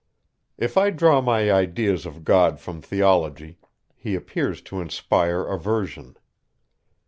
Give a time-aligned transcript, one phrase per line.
[0.57, 3.59] If I draw my ideas of God from theology,
[3.95, 6.17] he appears to inspire aversion.